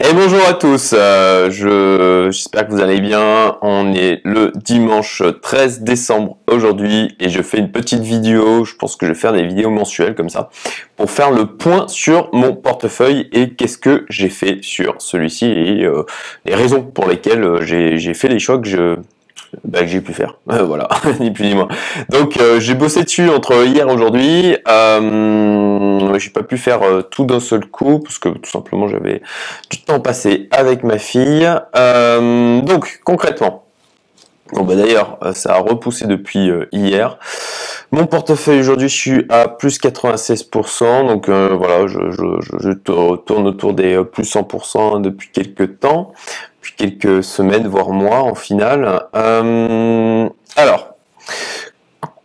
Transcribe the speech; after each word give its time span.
Et 0.00 0.12
bonjour 0.12 0.44
à 0.48 0.54
tous, 0.54 0.92
euh, 0.92 1.52
je, 1.52 2.28
j'espère 2.32 2.66
que 2.66 2.72
vous 2.72 2.80
allez 2.80 3.00
bien. 3.00 3.56
On 3.62 3.94
est 3.94 4.22
le 4.24 4.50
dimanche 4.56 5.22
13 5.40 5.82
décembre 5.82 6.36
aujourd'hui 6.50 7.14
et 7.20 7.28
je 7.28 7.40
fais 7.42 7.58
une 7.58 7.70
petite 7.70 8.00
vidéo, 8.00 8.64
je 8.64 8.74
pense 8.74 8.96
que 8.96 9.06
je 9.06 9.12
vais 9.12 9.18
faire 9.18 9.32
des 9.32 9.46
vidéos 9.46 9.70
mensuelles 9.70 10.16
comme 10.16 10.30
ça, 10.30 10.50
pour 10.96 11.12
faire 11.12 11.30
le 11.30 11.46
point 11.46 11.86
sur 11.86 12.28
mon 12.32 12.56
portefeuille 12.56 13.28
et 13.30 13.50
qu'est-ce 13.50 13.78
que 13.78 14.04
j'ai 14.08 14.30
fait 14.30 14.58
sur 14.62 14.96
celui-ci 14.98 15.46
et 15.46 15.84
euh, 15.84 16.02
les 16.44 16.56
raisons 16.56 16.82
pour 16.82 17.06
lesquelles 17.06 17.44
euh, 17.44 17.62
j'ai, 17.62 17.96
j'ai 17.96 18.14
fait 18.14 18.26
les 18.26 18.40
choix 18.40 18.58
que 18.58 18.66
je, 18.66 18.96
bah, 19.64 19.80
que 19.80 19.86
j'ai 19.86 20.00
pu 20.00 20.12
faire. 20.12 20.38
voilà, 20.46 20.88
ni 21.20 21.30
plus 21.30 21.46
ni 21.46 21.54
moins. 21.54 21.68
Donc 22.10 22.36
euh, 22.38 22.60
j'ai 22.60 22.74
bossé 22.74 23.04
dessus 23.04 23.28
entre 23.30 23.66
hier 23.66 23.88
et 23.88 23.92
aujourd'hui. 23.92 24.56
Euh, 24.68 26.18
j'ai 26.18 26.30
pas 26.30 26.42
pu 26.42 26.58
faire 26.58 26.82
euh, 26.82 27.02
tout 27.02 27.24
d'un 27.24 27.40
seul 27.40 27.66
coup 27.66 28.00
parce 28.00 28.18
que 28.18 28.28
tout 28.28 28.50
simplement 28.50 28.88
j'avais 28.88 29.22
du 29.70 29.82
temps 29.82 30.00
passé 30.00 30.48
avec 30.50 30.84
ma 30.84 30.98
fille. 30.98 31.48
Euh, 31.76 32.60
donc 32.60 33.00
concrètement, 33.04 33.64
bon 34.52 34.64
bah 34.64 34.76
d'ailleurs 34.76 35.18
ça 35.32 35.54
a 35.54 35.58
repoussé 35.58 36.06
depuis 36.06 36.50
hier. 36.72 37.18
Mon 37.92 38.06
portefeuille 38.06 38.60
aujourd'hui 38.60 38.88
je 38.88 38.96
suis 38.96 39.26
à 39.28 39.48
plus 39.48 39.78
96%, 39.80 41.06
donc 41.06 41.28
voilà 41.28 41.86
je, 41.86 42.10
je, 42.10 42.58
je, 42.60 42.72
tourne 42.72 43.46
autour 43.46 43.72
des 43.72 44.02
plus 44.04 44.24
100% 44.24 45.00
depuis 45.00 45.30
quelques 45.32 45.78
temps 45.80 46.12
quelques 46.76 47.22
semaines, 47.22 47.66
voire 47.66 47.90
mois 47.90 48.22
en 48.22 48.34
finale. 48.34 49.02
Euh, 49.14 50.28
alors, 50.56 50.94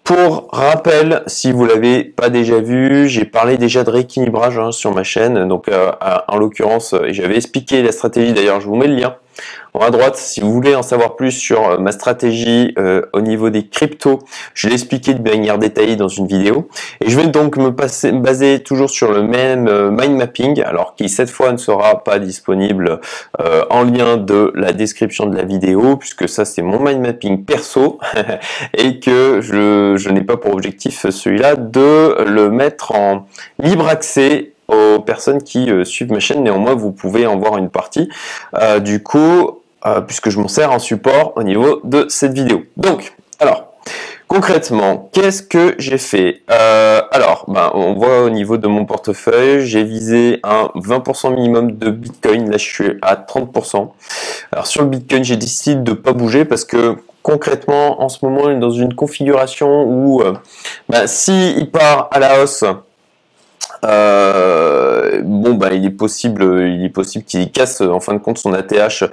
pour 0.03 0.47
rappel, 0.51 1.23
si 1.27 1.51
vous 1.51 1.65
l'avez 1.65 2.03
pas 2.03 2.29
déjà 2.29 2.59
vu, 2.59 3.07
j'ai 3.07 3.25
parlé 3.25 3.57
déjà 3.57 3.83
de 3.83 3.91
rééquilibrage 3.91 4.57
hein, 4.57 4.71
sur 4.71 4.93
ma 4.93 5.03
chaîne. 5.03 5.47
Donc, 5.47 5.67
euh, 5.67 5.91
en 6.27 6.37
l'occurrence, 6.37 6.95
j'avais 7.09 7.35
expliqué 7.35 7.81
la 7.83 7.91
stratégie. 7.91 8.33
D'ailleurs, 8.33 8.59
je 8.59 8.67
vous 8.67 8.75
mets 8.75 8.87
le 8.87 8.95
lien 8.95 9.15
en 9.73 9.81
à 9.81 9.91
droite, 9.91 10.17
si 10.17 10.41
vous 10.41 10.51
voulez 10.51 10.75
en 10.75 10.81
savoir 10.81 11.15
plus 11.15 11.31
sur 11.31 11.69
euh, 11.69 11.77
ma 11.77 11.91
stratégie 11.91 12.73
euh, 12.77 13.03
au 13.13 13.21
niveau 13.21 13.49
des 13.49 13.67
cryptos, 13.67 14.19
je 14.53 14.67
l'ai 14.67 14.73
expliqué 14.73 15.13
de 15.13 15.21
manière 15.21 15.57
détaillée 15.57 15.95
dans 15.95 16.07
une 16.07 16.27
vidéo. 16.27 16.67
Et 17.01 17.09
je 17.09 17.15
vais 17.15 17.27
donc 17.27 17.57
me 17.57 17.73
passer, 17.73 18.11
baser 18.11 18.61
toujours 18.63 18.89
sur 18.89 19.11
le 19.11 19.23
même 19.23 19.67
euh, 19.67 19.91
mind 19.91 20.17
mapping, 20.17 20.61
alors 20.63 20.95
qui 20.95 21.07
cette 21.07 21.29
fois 21.29 21.51
ne 21.51 21.57
sera 21.57 22.03
pas 22.03 22.19
disponible 22.19 22.99
en 23.69 23.83
lien 23.83 24.17
de 24.17 24.51
la 24.55 24.73
description 24.73 25.25
de 25.25 25.35
la 25.35 25.43
vidéo, 25.43 25.97
puisque 25.97 26.27
ça 26.27 26.45
c'est 26.45 26.61
mon 26.61 26.79
mind 26.79 27.01
mapping 27.01 27.45
perso, 27.45 27.99
et 28.73 28.99
que 28.99 29.39
je, 29.41 29.95
je 29.97 30.09
n'ai 30.09 30.21
pas 30.21 30.37
pour 30.37 30.53
objectif 30.53 31.09
celui-là 31.09 31.55
de 31.55 32.23
le 32.23 32.49
mettre 32.49 32.93
en 32.93 33.27
libre 33.59 33.87
accès 33.87 34.51
aux 34.69 34.99
personnes 34.99 35.41
qui 35.41 35.71
euh, 35.71 35.83
suivent 35.83 36.11
ma 36.11 36.19
chaîne. 36.19 36.43
Néanmoins, 36.43 36.75
vous 36.75 36.91
pouvez 36.91 37.25
en 37.25 37.37
voir 37.37 37.57
une 37.57 37.69
partie. 37.69 38.09
Euh, 38.55 38.79
du 38.79 39.01
coup, 39.01 39.61
euh, 39.85 40.01
puisque 40.01 40.29
je 40.29 40.39
m'en 40.39 40.47
sers 40.47 40.71
en 40.71 40.79
support 40.79 41.33
au 41.35 41.43
niveau 41.43 41.81
de 41.83 42.05
cette 42.09 42.33
vidéo. 42.33 42.63
Donc, 42.77 43.13
alors, 43.39 43.65
Concrètement, 44.27 45.09
qu'est-ce 45.11 45.41
que 45.41 45.73
j'ai 45.79 45.97
fait? 45.97 46.43
Alors, 46.47 47.45
ben, 47.47 47.71
on 47.73 47.95
voit 47.95 48.21
au 48.21 48.29
niveau 48.29 48.57
de 48.57 48.67
mon 48.67 48.85
portefeuille, 48.85 49.65
j'ai 49.65 49.83
visé 49.83 50.39
un 50.43 50.69
20% 50.75 51.33
minimum 51.33 51.71
de 51.71 51.89
Bitcoin. 51.89 52.51
Là, 52.51 52.57
je 52.57 52.63
suis 52.63 52.91
à 53.01 53.15
30%. 53.15 53.89
Alors 54.51 54.67
sur 54.67 54.83
le 54.83 54.89
Bitcoin, 54.89 55.23
j'ai 55.23 55.35
décidé 55.35 55.81
de 55.81 55.89
ne 55.89 55.95
pas 55.95 56.13
bouger 56.13 56.45
parce 56.45 56.63
que 56.63 56.97
concrètement, 57.23 58.03
en 58.03 58.09
ce 58.09 58.23
moment, 58.23 58.41
on 58.43 58.49
est 58.51 58.59
dans 58.59 58.69
une 58.69 58.93
configuration 58.93 59.85
où, 59.85 60.21
ben, 60.89 61.07
si 61.07 61.55
il 61.57 61.71
part 61.71 62.09
à 62.11 62.19
la 62.19 62.43
hausse, 62.43 62.63
euh, 63.85 65.21
bon 65.23 65.53
bah 65.55 65.73
il 65.73 65.85
est 65.85 65.89
possible, 65.91 66.43
il 66.67 66.83
est 66.83 66.89
possible 66.89 67.25
qu'il 67.25 67.51
casse 67.51 67.81
en 67.81 67.99
fin 67.99 68.13
de 68.13 68.19
compte 68.19 68.37
son 68.37 68.53
ATH. 68.53 69.03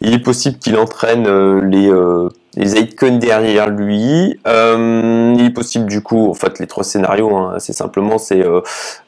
Il 0.00 0.14
est 0.14 0.18
possible 0.18 0.58
qu'il 0.58 0.76
entraîne 0.76 1.26
euh, 1.26 1.60
les 1.60 1.90
euh, 1.90 2.28
les 2.56 2.78
icônes 2.78 3.18
derrière 3.18 3.68
lui. 3.68 4.38
Euh, 4.46 5.34
il 5.36 5.46
est 5.46 5.50
possible 5.50 5.86
du 5.86 6.02
coup, 6.02 6.30
en 6.30 6.34
fait, 6.34 6.58
les 6.58 6.66
trois 6.66 6.84
scénarios, 6.84 7.34
hein, 7.34 7.54
c'est 7.58 7.72
simplement, 7.72 8.18
c'est 8.18 8.44
euh, 8.44 8.60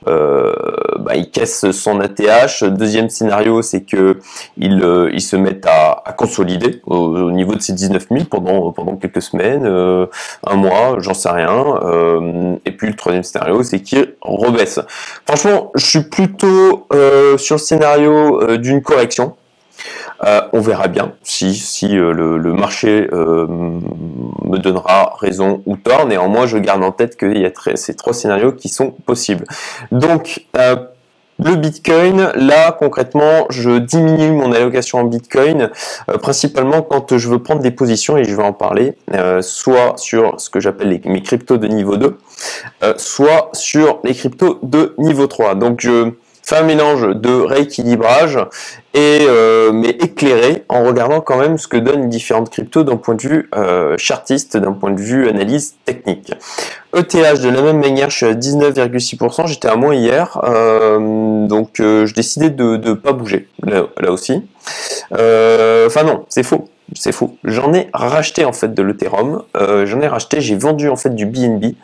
euh, 0.09 0.53
bah, 0.99 1.17
il 1.17 1.31
casse 1.31 1.71
son 1.71 2.01
ATH. 2.01 2.65
Deuxième 2.65 3.09
scénario, 3.09 3.63
c'est 3.63 3.83
que 3.83 4.19
il, 4.57 4.83
euh, 4.83 5.11
il 5.13 5.21
se 5.21 5.37
met 5.37 5.61
à, 5.67 6.03
à 6.05 6.13
consolider 6.13 6.81
au, 6.87 7.31
niveau 7.31 7.55
de 7.55 7.61
ses 7.61 7.73
19 7.73 8.07
000 8.11 8.25
pendant 8.31 8.73
pendant 8.73 8.97
quelques 8.97 9.23
semaines, 9.23 9.67
euh, 9.67 10.07
un 10.47 10.57
mois, 10.57 10.97
j'en 10.99 11.15
sais 11.15 11.29
rien. 11.29 11.65
Et 12.65 12.73
puis 12.73 12.89
le 12.89 12.95
troisième 12.95 13.23
scénario, 13.23 13.63
c'est 13.63 13.81
qu'il 13.81 14.15
rebaisse. 14.23 14.81
Franchement, 15.27 15.73
je 15.75 15.85
suis 15.87 16.03
plutôt 16.03 16.87
sur 17.39 17.57
le 17.57 17.61
scénario 17.61 18.57
d'une 18.59 18.83
correction. 18.83 19.37
Euh, 20.25 20.41
on 20.53 20.61
verra 20.61 20.89
bien 20.89 21.13
si, 21.23 21.55
si 21.55 21.97
euh, 21.97 22.13
le, 22.13 22.53
marché 22.53 23.09
euh, 23.13 23.47
me 23.49 24.59
donnera 24.59 25.15
raison 25.21 25.63
ou 25.67 25.77
tort. 25.77 26.07
Néanmoins, 26.07 26.47
je 26.47 26.59
garde 26.59 26.83
en 26.83 26.93
tête 26.93 27.17
qu'il 27.17 27.39
y 27.39 27.47
a 27.47 27.51
ces 27.75 27.95
trois 27.95 28.15
scénarios 28.15 28.53
qui 28.53 28.69
sont 28.69 28.91
possibles. 28.91 29.45
Donc, 29.93 30.47
le 31.39 31.55
Bitcoin, 31.55 32.33
là 32.35 32.73
concrètement, 32.73 33.47
je 33.51 33.79
diminue 33.79 34.31
mon 34.31 34.53
allocation 34.53 35.01
en 35.01 35.05
Bitcoin, 35.05 35.71
principalement 36.23 36.81
quand 36.81 37.19
je 37.19 37.29
veux 37.29 37.43
prendre 37.43 37.61
des 37.61 37.71
positions, 37.71 38.17
et 38.17 38.25
je 38.25 38.35
vais 38.35 38.43
en 38.43 38.55
parler, 38.55 38.97
soit 39.43 39.99
sur 39.99 40.41
ce 40.41 40.49
que 40.49 40.61
j'appelle 40.61 40.99
mes 41.05 41.23
cryptos 41.23 41.59
de 41.59 41.67
niveau 41.67 41.99
2, 41.99 42.17
soit 42.97 43.51
sur 43.53 44.01
les 44.03 44.15
cryptos 44.15 44.59
de 44.63 44.95
niveau 44.97 45.27
3. 45.27 45.57
Donc 45.57 45.81
je 45.83 46.13
fait 46.47 46.57
un 46.57 46.63
mélange 46.63 47.09
de 47.09 47.33
rééquilibrage 47.33 48.39
et 48.95 49.19
euh, 49.23 49.73
mais 49.73 49.91
éclairé 49.91 50.65
en 50.69 50.85
regardant 50.85 51.21
quand 51.21 51.37
même 51.39 51.59
ce 51.59 51.67
que 51.67 51.77
donnent 51.77 52.09
différentes 52.09 52.51
cryptos 52.51 52.85
d'un 52.85 52.97
point 52.97 53.17
de 53.17 53.23
vue 53.23 53.51
euh, 53.57 53.97
chartiste, 53.99 54.57
d'un 54.57 54.73
point 54.73 54.93
de 54.93 55.01
vue 55.01 55.29
analyse 55.29 55.75
technique. 55.85 56.33
ETH 56.97 57.43
de 57.43 57.49
la 57.49 57.63
même 57.63 57.81
manière, 57.81 58.11
je 58.11 58.17
suis 58.17 58.27
à 58.27 58.35
19,6%, 58.35 59.49
j'étais 59.49 59.69
à 59.69 59.75
moins 59.75 59.95
hier, 59.95 60.41
euh, 60.45 61.47
donc 61.47 61.75
je 61.79 62.15
décidais 62.15 62.51
de 62.51 62.77
ne 62.77 62.95
pas 62.95 63.13
bouger 63.13 63.49
là, 63.65 63.87
là 64.01 64.13
aussi. 64.13 64.43
Enfin 65.11 66.05
non, 66.05 66.25
c'est 66.29 66.45
faux 66.45 66.69
c'est 66.95 67.13
faux. 67.13 67.37
J'en 67.45 67.73
ai 67.73 67.89
racheté 67.93 68.45
en 68.45 68.53
fait 68.53 68.73
de 68.73 68.83
l'Ethereum. 68.83 69.43
Euh, 69.57 69.87
J'en 69.87 70.01
ai 70.01 70.07
racheté, 70.07 70.41
j'ai 70.41 70.57
vendu 70.57 70.89
en 70.89 70.97
fait 70.97 71.15
du 71.15 71.27
BNB 71.27 71.75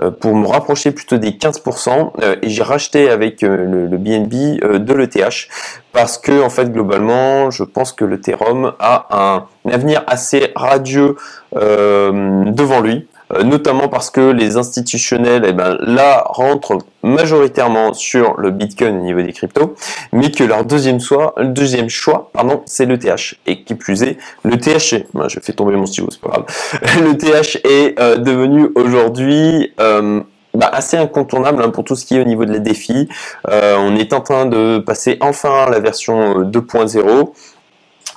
euh, 0.00 0.10
pour 0.10 0.36
me 0.36 0.46
rapprocher 0.46 0.92
plutôt 0.92 1.18
des 1.18 1.32
15% 1.32 2.12
euh, 2.22 2.36
et 2.42 2.48
j'ai 2.48 2.62
racheté 2.62 3.10
avec 3.10 3.42
euh, 3.42 3.88
le, 3.88 3.98
BNB 3.98 4.78
de 4.78 4.94
l'ETH 4.94 5.48
parce 5.92 6.16
que 6.16 6.42
en 6.42 6.50
fait 6.50 6.72
globalement, 6.72 7.50
je 7.50 7.64
pense 7.64 7.92
que 7.92 8.04
l'Ethereum 8.04 8.72
a 8.78 9.06
un, 9.10 9.70
avenir 9.70 10.04
assez 10.06 10.52
radieux 10.54 11.16
devant 11.54 12.80
lui. 12.80 13.06
Euh, 13.34 13.42
notamment 13.44 13.88
parce 13.88 14.10
que 14.10 14.20
les 14.20 14.56
institutionnels, 14.56 15.44
eh 15.46 15.52
ben, 15.52 15.76
là, 15.80 16.24
rentrent 16.26 16.78
majoritairement 17.02 17.94
sur 17.94 18.38
le 18.38 18.50
Bitcoin 18.50 18.98
au 18.98 19.02
niveau 19.02 19.22
des 19.22 19.32
cryptos, 19.32 19.74
mais 20.12 20.30
que 20.30 20.44
leur 20.44 20.64
deuxième 20.64 21.00
choix, 21.00 21.34
deuxième 21.42 21.88
choix, 21.88 22.30
pardon, 22.32 22.62
c'est 22.66 22.86
le 22.86 22.98
TH. 22.98 23.36
Et 23.46 23.62
qui 23.62 23.74
plus 23.74 24.02
est, 24.02 24.18
le 24.44 24.58
TH, 24.58 25.04
ben, 25.14 25.28
je 25.28 25.40
fais 25.40 25.52
tomber 25.52 25.76
mon 25.76 25.86
stylo, 25.86 26.08
c'est 26.10 26.20
pas 26.20 26.28
grave, 26.28 26.44
le 27.02 27.16
TH 27.16 27.58
est 27.64 27.98
euh, 27.98 28.16
devenu 28.16 28.70
aujourd'hui 28.74 29.72
euh, 29.80 30.20
bah, 30.54 30.70
assez 30.72 30.96
incontournable 30.96 31.62
hein, 31.62 31.70
pour 31.70 31.84
tout 31.84 31.96
ce 31.96 32.04
qui 32.04 32.16
est 32.16 32.20
au 32.20 32.24
niveau 32.24 32.44
de 32.44 32.52
la 32.52 32.58
défi. 32.58 33.08
Euh, 33.48 33.76
on 33.78 33.96
est 33.96 34.12
en 34.12 34.20
train 34.20 34.46
de 34.46 34.78
passer 34.78 35.16
enfin 35.20 35.64
à 35.66 35.70
la 35.70 35.80
version 35.80 36.42
2.0. 36.42 37.32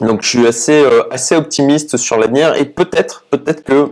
Donc 0.01 0.23
je 0.23 0.27
suis 0.27 0.45
assez 0.45 0.83
assez 1.09 1.37
optimiste 1.37 1.95
sur 1.95 2.17
l'avenir 2.17 2.53
et 2.55 2.65
peut-être 2.65 3.23
peut-être 3.29 3.63
que 3.63 3.91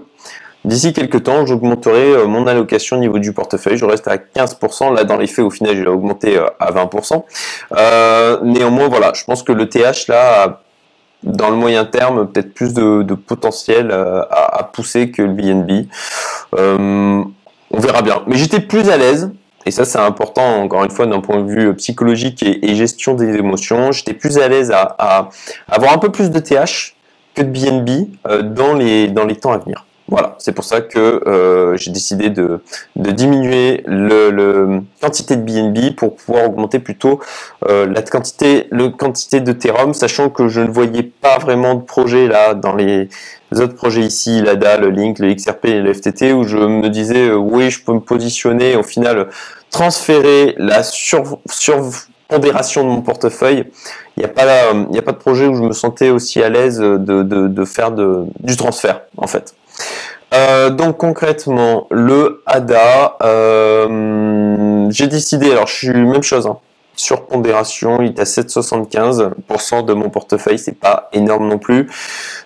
D'ici 0.66 0.94
quelques 0.94 1.24
temps, 1.24 1.46
j'augmenterai 1.46 2.14
euh, 2.14 2.26
mon 2.26 2.48
allocation 2.48 2.96
au 2.96 3.00
niveau 3.00 3.20
du 3.20 3.34
portefeuille. 3.34 3.78
Je 3.78 3.86
reste 3.86 4.08
à 4.08 4.16
15%. 4.16 4.94
Là, 4.94 5.04
dans 5.04 5.18
les 5.18 5.28
faits, 5.28 5.44
au 5.44 5.50
final, 5.50 5.76
je 5.76 5.82
l'ai 5.82 5.90
augmenté 5.90 6.38
euh, 6.38 6.48
à 6.60 6.72
20%. 6.72 7.24
Euh, 7.74 8.40
néanmoins, 8.44 8.88
voilà, 8.88 9.12
je 9.14 9.26
pense 9.26 9.44
que 9.44 9.52
le 9.52 9.68
TH, 9.68 10.08
là, 10.08 10.62
dans 11.24 11.50
le 11.50 11.58
moyen 11.58 11.84
terme, 11.84 12.28
peut-être 12.28 12.54
plus 12.54 12.74
de, 12.74 13.14
potentiel 13.14 13.92
à, 13.92 14.70
pousser 14.72 15.12
que 15.12 15.22
le 15.22 15.30
BNB. 15.30 15.88
on 16.54 17.80
verra 17.80 18.02
bien. 18.02 18.24
Mais 18.28 18.38
j'étais 18.38 18.60
plus 18.60 18.90
à 18.90 18.98
l'aise. 18.98 19.32
Et 19.66 19.72
ça, 19.72 19.86
c'est 19.86 20.00
important, 20.00 20.62
encore 20.62 20.84
une 20.84 20.92
fois, 20.92 21.06
d'un 21.06 21.22
point 21.22 21.42
de 21.42 21.50
vue 21.50 21.74
psychologique 21.76 22.44
et, 22.44 22.76
gestion 22.76 23.14
des 23.14 23.36
émotions. 23.36 23.94
J'étais 23.94 24.14
plus 24.14 24.38
à 24.38 24.50
l'aise 24.50 24.72
à, 24.72 25.30
avoir 25.70 25.94
un 25.94 25.98
peu 25.98 26.12
plus 26.12 26.30
de 26.30 26.40
TH 26.40 26.96
que 27.36 27.42
de 27.42 27.48
BNB 27.48 28.54
dans 28.54 28.74
les 28.74 29.36
temps 29.38 29.54
à 29.54 29.58
venir. 29.58 29.86
Voilà, 30.10 30.36
c'est 30.38 30.52
pour 30.52 30.66
ça 30.66 30.82
que 30.82 31.00
euh, 31.00 31.78
j'ai 31.78 31.90
décidé 31.92 32.30
de, 32.30 32.62
de 32.98 33.12
diminuer 33.12 33.84
le, 33.88 34.82
quantité 35.02 35.38
de 35.38 35.42
BNB 35.42 35.96
pour 35.96 36.16
pouvoir 36.16 36.46
augmenter 36.46 36.80
plutôt 36.80 37.22
euh, 37.70 37.88
la 37.88 38.02
quantité, 38.02 38.68
le 38.70 38.90
quantité 38.90 39.40
de 39.40 39.54
Therum, 39.54 39.94
sachant 39.94 40.30
que 40.30 40.50
je 40.50 40.60
ne 40.60 40.70
voyais 40.70 41.04
pas 41.04 41.38
vraiment 41.38 41.76
de 41.76 41.82
projet 41.82 42.28
là 42.28 42.54
dans 42.54 42.76
les 42.76 43.08
autres 43.54 43.76
projets 43.76 44.02
ici, 44.02 44.42
l'ADA, 44.42 44.78
le 44.78 44.90
Link, 44.90 45.20
le 45.20 45.34
XRP 45.34 45.66
et 45.66 45.80
le 45.80 45.94
FTT, 45.94 46.34
où 46.34 46.44
je 46.44 46.58
me 46.58 46.90
disais 46.90 47.30
euh, 47.30 47.36
oui, 47.36 47.70
je 47.70 47.82
peux 47.84 47.94
me 47.94 48.02
positionner, 48.02 48.76
au 48.76 48.84
final 48.84 49.30
transférer 49.72 50.54
la 50.58 50.84
sur, 50.84 51.40
sur 51.50 51.82
de 52.40 52.82
mon 52.82 53.02
portefeuille, 53.02 53.66
il 54.18 54.20
n'y 54.20 54.26
a 54.26 54.28
pas 54.28 54.44
a 54.44 55.02
pas 55.02 55.12
de 55.12 55.18
projet 55.18 55.48
où 55.48 55.56
je 55.56 55.62
me 55.62 55.72
sentais 55.72 56.10
aussi 56.10 56.42
à 56.42 56.50
l'aise 56.50 56.80
de, 56.80 56.98
de, 56.98 57.66
faire 57.66 57.92
de, 57.92 58.26
du 58.40 58.56
transfert 58.56 59.02
en 59.18 59.28
fait. 59.28 59.56
Euh, 60.34 60.70
donc 60.72 60.98
concrètement, 60.98 61.88
le 61.92 62.42
ADA, 62.46 63.18
euh, 63.22 64.88
j'ai 64.90 65.08
décidé, 65.08 65.52
alors 65.52 65.68
je 65.68 65.76
suis 65.76 65.94
même 65.94 66.24
chose, 66.24 66.48
hein, 66.48 66.58
sur 66.96 67.26
pondération, 67.26 68.02
il 68.02 68.10
est 68.10 68.20
à 68.20 68.24
7,75% 68.24 69.86
de 69.86 69.94
mon 69.94 70.10
portefeuille, 70.10 70.58
c'est 70.58 70.80
pas 70.80 71.10
énorme 71.14 71.48
non 71.48 71.60
plus. 71.60 71.90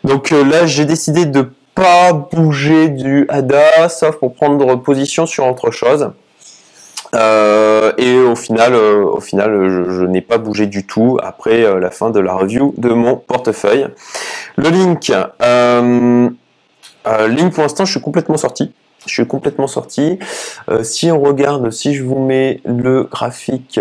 Donc 0.03 0.31
euh, 0.31 0.43
là, 0.43 0.65
j'ai 0.65 0.85
décidé 0.85 1.25
de 1.25 1.49
pas 1.75 2.11
bouger 2.11 2.89
du 2.89 3.25
ADA, 3.29 3.87
sauf 3.87 4.17
pour 4.17 4.33
prendre 4.33 4.75
position 4.75 5.25
sur 5.25 5.47
autre 5.47 5.71
chose. 5.71 6.09
et 7.13 8.19
au 8.19 8.35
final, 8.35 8.75
au 8.75 9.21
final, 9.21 9.85
je, 9.89 10.03
n'ai 10.03 10.21
pas 10.21 10.39
bougé 10.39 10.65
du 10.65 10.85
tout 10.85 11.19
après 11.23 11.79
la 11.79 11.91
fin 11.91 12.09
de 12.09 12.19
la 12.19 12.33
review 12.33 12.73
de 12.77 12.89
mon 12.89 13.15
portefeuille. 13.15 13.87
Le 14.57 14.69
link, 14.69 15.11
euh, 17.07 17.49
pour 17.49 17.63
l'instant, 17.63 17.85
je 17.85 17.91
suis 17.91 18.01
complètement 18.01 18.37
sorti. 18.37 18.73
Je 19.05 19.13
suis 19.13 19.27
complètement 19.27 19.67
sorti. 19.67 20.19
Euh, 20.69 20.83
si 20.83 21.11
on 21.11 21.21
regarde, 21.21 21.71
si 21.71 21.93
je 21.93 22.03
vous 22.03 22.19
mets 22.19 22.61
le 22.65 23.03
graphique, 23.03 23.79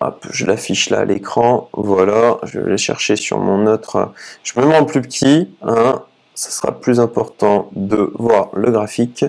hop, 0.00 0.26
je 0.30 0.46
l'affiche 0.46 0.90
là 0.90 1.00
à 1.00 1.04
l'écran. 1.04 1.68
Voilà, 1.72 2.38
je 2.42 2.60
vais 2.60 2.76
chercher 2.76 3.16
sur 3.16 3.38
mon 3.38 3.66
autre. 3.66 4.12
Je 4.42 4.58
me 4.58 4.66
mets 4.66 4.76
en 4.76 4.84
plus 4.84 5.02
petit. 5.02 5.50
Hein, 5.62 6.02
ça 6.34 6.50
sera 6.50 6.78
plus 6.78 7.00
important 7.00 7.70
de 7.74 8.12
voir 8.18 8.50
le 8.54 8.70
graphique. 8.70 9.24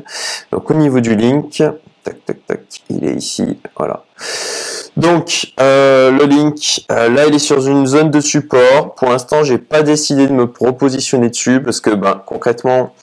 Donc 0.51 0.69
au 0.71 0.73
niveau 0.73 0.99
du 0.99 1.15
link, 1.15 1.63
tac 2.03 2.25
tac 2.25 2.45
tac, 2.45 2.61
il 2.89 3.05
est 3.05 3.15
ici. 3.15 3.59
Voilà. 3.77 4.03
Donc 4.97 5.53
euh, 5.59 6.09
le 6.09 6.25
link, 6.25 6.85
euh, 6.91 7.07
là 7.09 7.27
il 7.27 7.35
est 7.35 7.39
sur 7.39 7.65
une 7.65 7.85
zone 7.85 8.09
de 8.09 8.19
support. 8.19 8.95
Pour 8.95 9.09
l'instant, 9.09 9.43
j'ai 9.43 9.59
pas 9.59 9.83
décidé 9.83 10.25
de 10.25 10.33
me 10.33 10.51
propositionner 10.51 11.29
dessus 11.29 11.61
parce 11.61 11.79
que 11.81 11.91
ben, 11.91 12.19
concrètement, 12.25 12.95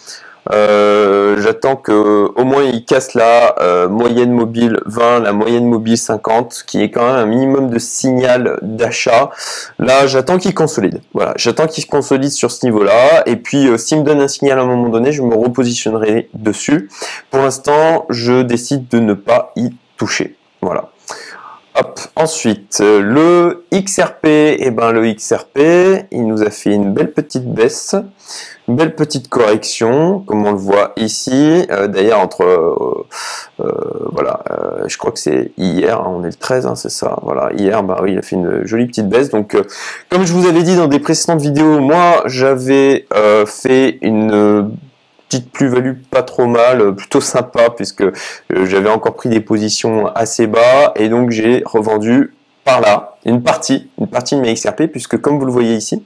euh, 0.53 1.41
j'attends 1.41 1.77
que 1.77 1.93
au 2.35 2.45
moins 2.45 2.65
il 2.65 2.85
casse 2.85 3.15
la 3.15 3.55
moyenne 3.89 4.33
mobile 4.33 4.81
20, 4.87 5.21
la 5.21 5.33
moyenne 5.33 5.69
mobile 5.69 5.97
50, 5.97 6.65
qui 6.67 6.83
est 6.83 6.91
quand 6.91 7.07
même 7.07 7.15
un 7.15 7.27
minimum 7.27 7.71
de 7.71 7.79
signal 7.79 8.59
d'achat. 8.63 9.31
Là, 9.79 10.09
j'attends 10.09 10.39
qu'il 10.39 10.53
consolide. 10.53 11.01
Voilà, 11.13 11.35
j'attends 11.37 11.69
qu'il 11.69 11.85
se 11.85 11.89
consolide 11.89 12.33
sur 12.33 12.51
ce 12.51 12.67
niveau-là. 12.67 13.23
Et 13.27 13.37
puis, 13.37 13.69
s'il 13.79 14.01
me 14.01 14.03
donne 14.03 14.21
un 14.21 14.29
signal 14.29 14.59
à 14.59 14.63
un 14.63 14.67
moment 14.67 14.89
donné, 14.89 15.13
je 15.13 15.23
me 15.23 15.37
repositionnerai 15.37 16.29
dessus. 16.35 16.91
Pour 17.31 17.41
l'instant, 17.41 18.05
je 18.11 18.43
décide 18.43 18.89
de 18.89 18.99
ne 18.99 19.15
pas 19.15 19.53
y 19.55 19.71
toucher. 19.97 20.37
Voilà. 20.61 20.91
Hop. 21.77 22.01
Ensuite, 22.15 22.79
le 22.81 23.65
XRP, 23.73 24.27
et 24.27 24.57
eh 24.61 24.71
ben 24.71 24.93
le 24.93 25.13
XRP, 25.13 26.07
il 26.13 26.25
nous 26.25 26.43
a 26.43 26.51
fait 26.51 26.73
une 26.73 26.95
belle 26.95 27.13
petite 27.13 27.53
baisse. 27.53 27.97
Une 28.69 28.77
belle 28.77 28.95
petite 28.95 29.29
correction, 29.29 30.21
comme 30.21 30.47
on 30.47 30.53
le 30.53 30.57
voit 30.57 30.93
ici. 30.97 31.67
Euh, 31.71 31.89
d'ailleurs, 31.89 32.21
entre 32.21 32.45
euh, 32.45 33.05
euh, 33.61 34.09
voilà, 34.13 34.43
je 34.87 34.97
crois 34.97 35.11
que 35.11 35.19
c'est 35.19 35.51
hier, 35.59 36.01
hein, 36.01 36.15
on 36.17 36.23
est 36.23 36.29
le 36.29 36.35
13, 36.35 36.67
hein, 36.67 36.77
c'est 36.77 36.91
ça. 36.91 37.19
Voilà, 37.23 37.53
hier, 37.53 37.83
bah 37.83 37.99
oui, 38.03 38.13
il 38.13 38.19
a 38.19 38.23
fait 38.23 38.37
une 38.37 38.65
jolie 38.65 38.87
petite 38.87 39.09
baisse. 39.09 39.31
Donc, 39.31 39.57
comme 40.11 40.25
je 40.25 40.33
vous 40.33 40.47
avais 40.47 40.63
dit 40.63 40.77
dans 40.77 40.87
des 40.87 41.01
précédentes 41.01 41.43
vidéos, 41.43 41.81
moi, 41.81 42.23
j'avais 42.27 43.07
fait 43.47 43.99
une 44.01 44.71
plus-value 45.41 45.93
pas 46.11 46.23
trop 46.23 46.47
mal, 46.47 46.95
plutôt 46.95 47.21
sympa, 47.21 47.71
puisque 47.71 48.05
j'avais 48.51 48.91
encore 48.91 49.15
pris 49.15 49.29
des 49.29 49.41
positions 49.41 50.07
assez 50.09 50.47
bas, 50.47 50.93
et 50.97 51.09
donc 51.09 51.31
j'ai 51.31 51.63
revendu 51.65 52.33
par 52.65 52.81
là 52.81 53.17
une 53.27 53.43
partie, 53.43 53.91
une 53.99 54.07
partie 54.07 54.37
de 54.37 54.41
mes 54.41 54.53
XRP, 54.53 54.87
puisque 54.87 55.19
comme 55.19 55.39
vous 55.39 55.47
le 55.47 55.53
voyez 55.53 55.75
ici, 55.75 56.05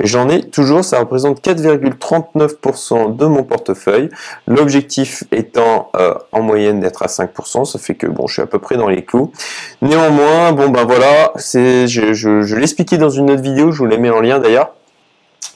j'en 0.00 0.28
ai 0.28 0.42
toujours, 0.42 0.84
ça 0.84 0.98
représente 1.00 1.42
4,39% 1.42 3.16
de 3.16 3.26
mon 3.26 3.42
portefeuille, 3.42 4.10
l'objectif 4.46 5.24
étant 5.32 5.90
euh, 5.96 6.14
en 6.32 6.42
moyenne 6.42 6.80
d'être 6.80 7.02
à 7.02 7.06
5%, 7.06 7.64
ça 7.64 7.78
fait 7.78 7.94
que 7.94 8.06
bon, 8.06 8.26
je 8.26 8.34
suis 8.34 8.42
à 8.42 8.46
peu 8.46 8.58
près 8.58 8.76
dans 8.76 8.88
les 8.88 9.04
clous. 9.04 9.32
Néanmoins, 9.80 10.52
bon 10.52 10.68
ben 10.68 10.84
voilà, 10.84 11.32
c'est, 11.36 11.86
je 11.88 12.54
l'expliquais 12.54 12.98
dans 12.98 13.10
une 13.10 13.30
autre 13.30 13.42
vidéo, 13.42 13.70
je 13.70 13.78
vous 13.78 13.86
la 13.86 13.96
mets 13.96 14.10
en 14.10 14.20
lien 14.20 14.38
d'ailleurs, 14.38 14.72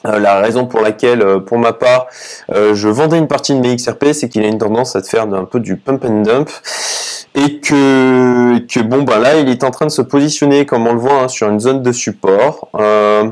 euh, 0.05 0.19
la 0.19 0.39
raison 0.39 0.65
pour 0.65 0.81
laquelle, 0.81 1.21
euh, 1.21 1.39
pour 1.39 1.57
ma 1.57 1.73
part, 1.73 2.07
je 2.49 2.87
vendais 2.87 3.17
une 3.17 3.27
partie 3.27 3.53
de 3.53 3.59
mes 3.59 3.75
XRP, 3.75 4.13
c'est 4.13 4.29
qu'il 4.29 4.43
a 4.43 4.47
une 4.47 4.57
tendance 4.57 4.95
à 4.95 5.01
te 5.01 5.07
faire 5.07 5.23
un 5.23 5.45
peu 5.45 5.59
du 5.59 5.77
pump 5.77 6.05
and 6.05 6.21
dump. 6.21 6.49
Et 7.35 7.59
que, 7.59 8.59
que 8.59 8.79
bon 8.79 9.01
bah 9.01 9.17
là 9.17 9.39
il 9.39 9.49
est 9.49 9.63
en 9.63 9.71
train 9.71 9.87
de 9.87 9.91
se 9.91 10.03
positionner 10.03 10.67
comme 10.67 10.85
on 10.85 10.93
le 10.93 10.99
voit 10.99 11.23
hein, 11.23 11.27
sur 11.27 11.49
une 11.49 11.59
zone 11.59 11.81
de 11.81 11.91
support. 11.91 12.67
Euh, 12.75 13.29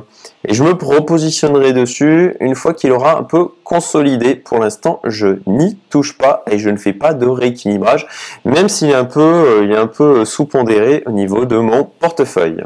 et 0.48 0.56
je 0.56 0.64
me 0.64 0.72
repositionnerai 0.72 1.72
dessus 1.72 2.36
une 2.40 2.56
fois 2.56 2.74
qu'il 2.74 2.92
aura 2.94 3.20
un 3.20 3.24
peu 3.24 3.50
consolidé. 3.64 4.34
Pour 4.34 4.58
l'instant 4.58 5.02
je 5.04 5.38
n'y 5.46 5.78
touche 5.92 6.18
pas 6.18 6.44
et 6.50 6.58
je 6.58 6.72
ne 6.72 6.78
fais 6.78 6.94
pas 6.94 7.14
de 7.14 7.28
rééquilibrage 7.28 8.08
même 8.44 8.70
s'il 8.70 8.90
est 8.90 8.96
un 8.96 9.06
peu 9.06 9.22
euh, 9.22 9.64
il 9.66 9.72
est 9.72 9.78
un 9.78 9.88
peu 9.88 10.26
sous-pondéré 10.26 11.04
au 11.06 11.12
niveau 11.12 11.46
de 11.46 11.58
mon 11.58 11.84
portefeuille. 11.84 12.64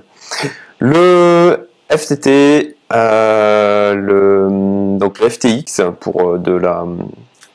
Le 0.80 1.70
FTT 1.90 2.75
euh, 2.94 3.94
le 3.96 4.98
donc 4.98 5.20
le 5.20 5.30
FTX 5.30 5.82
pour 6.00 6.38
de 6.38 6.52
la 6.52 6.86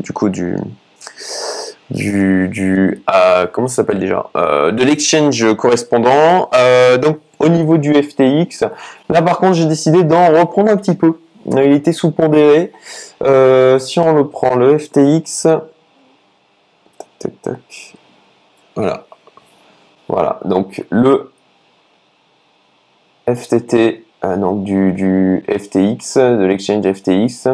du 0.01 0.13
coup 0.13 0.29
du 0.29 0.57
du, 1.91 2.49
du 2.49 3.03
comment 3.53 3.69
ça 3.69 3.77
s'appelle 3.77 3.99
déjà? 3.99 4.31
Euh, 4.37 4.71
de 4.73 4.85
l'exchange 4.85 5.55
correspondant. 5.57 6.49
Euh, 6.55 6.99
donc 6.99 7.19
au 7.39 7.49
niveau 7.49 7.79
du 7.79 7.93
FTX, 7.95 8.65
là 9.09 9.23
par 9.23 9.39
contre 9.39 9.55
j'ai 9.55 9.67
décidé 9.67 10.05
d'en 10.05 10.29
reprendre 10.29 10.71
un 10.71 10.77
petit 10.77 10.95
peu. 10.95 11.19
Il 11.47 11.73
était 11.73 11.93
sous-pondéré. 11.93 12.73
Euh, 13.23 13.79
si 13.79 13.99
on 13.99 14.13
le 14.13 14.29
prend, 14.29 14.55
le 14.57 14.79
FTX, 14.79 15.47
tac 17.19 17.43
tac, 17.43 17.97
voilà, 18.77 19.07
voilà. 20.09 20.41
Donc 20.45 20.85
le 20.91 21.33
FTT 23.27 24.05
euh, 24.25 24.37
donc 24.37 24.65
du, 24.65 24.93
du, 24.93 25.43
FTX, 25.49 26.17
de 26.19 26.45
l'exchange 26.45 26.85
FTX. 26.85 27.49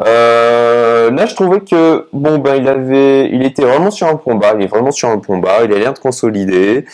Euh, 0.00 1.10
là, 1.10 1.26
je 1.26 1.34
trouvais 1.34 1.60
que 1.60 2.06
bon 2.12 2.38
ben 2.38 2.56
il 2.56 2.68
avait, 2.68 3.28
il 3.30 3.42
était 3.44 3.62
vraiment 3.62 3.90
sur 3.90 4.06
un 4.06 4.16
point 4.16 4.34
bas, 4.34 4.54
il 4.56 4.62
est 4.62 4.68
vraiment 4.68 4.90
sur 4.90 5.08
un 5.08 5.18
point 5.18 5.38
bas, 5.38 5.64
il 5.64 5.72
a 5.72 5.78
l'air 5.78 5.94
de 5.94 5.98
consolider. 5.98 6.84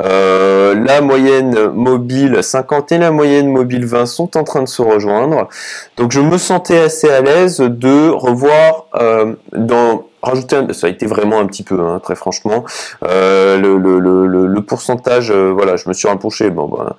Euh, 0.00 0.74
la 0.74 1.00
moyenne 1.00 1.68
mobile 1.68 2.42
50 2.42 2.92
et 2.92 2.98
la 2.98 3.10
moyenne 3.10 3.48
mobile 3.48 3.86
20 3.86 4.06
sont 4.06 4.36
en 4.36 4.44
train 4.44 4.62
de 4.62 4.68
se 4.68 4.82
rejoindre, 4.82 5.48
donc 5.96 6.12
je 6.12 6.20
me 6.20 6.36
sentais 6.38 6.78
assez 6.78 7.10
à 7.10 7.22
l'aise 7.22 7.58
de 7.58 8.10
revoir 8.10 8.86
euh, 8.94 9.34
dans 9.52 10.04
rajouter 10.22 10.56
un, 10.56 10.72
ça 10.72 10.86
a 10.86 10.90
été 10.90 11.06
vraiment 11.06 11.38
un 11.38 11.46
petit 11.46 11.62
peu 11.62 11.80
hein, 11.80 12.00
très 12.02 12.14
franchement. 12.14 12.64
Euh, 13.04 13.58
le, 13.58 13.78
le, 13.78 13.98
le, 13.98 14.46
le, 14.46 14.62
pourcentage 14.62 15.30
euh, 15.30 15.52
voilà 15.52 15.76
je 15.76 15.88
me 15.88 15.94
suis 15.94 16.06
rapproché 16.08 16.50
bon 16.50 16.66
bah, 16.68 16.96